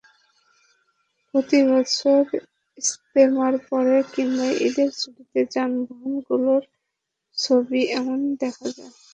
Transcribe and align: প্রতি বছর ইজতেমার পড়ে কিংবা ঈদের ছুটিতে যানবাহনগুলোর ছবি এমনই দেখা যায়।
প্রতি 1.27 1.59
বছর 1.69 2.21
ইজতেমার 2.77 3.53
পড়ে 3.67 3.97
কিংবা 4.13 4.47
ঈদের 4.65 4.89
ছুটিতে 4.99 5.39
যানবাহনগুলোর 5.53 6.63
ছবি 7.37 7.81
এমনই 7.97 8.33
দেখা 8.43 8.67
যায়। 8.75 8.93